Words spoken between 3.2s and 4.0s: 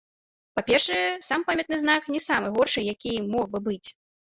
мог бы быць.